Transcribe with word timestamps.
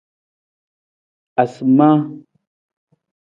Asimaa. 1.41 1.99